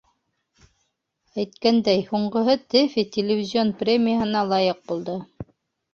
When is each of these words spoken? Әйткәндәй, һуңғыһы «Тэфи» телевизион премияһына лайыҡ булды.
Әйткәндәй, 1.43 2.01
һуңғыһы 2.09 2.55
«Тэфи» 2.75 3.07
телевизион 3.19 3.75
премияһына 3.83 4.43
лайыҡ 4.55 4.85
булды. 4.91 5.21